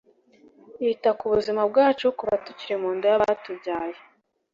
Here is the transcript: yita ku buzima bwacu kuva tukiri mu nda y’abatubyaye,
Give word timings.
yita 0.83 1.09
ku 1.19 1.25
buzima 1.33 1.61
bwacu 1.69 2.05
kuva 2.17 2.35
tukiri 2.45 2.75
mu 2.81 2.89
nda 2.95 3.05
y’abatubyaye, 3.11 3.97